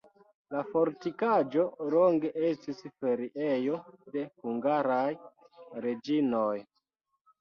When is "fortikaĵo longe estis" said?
0.69-2.81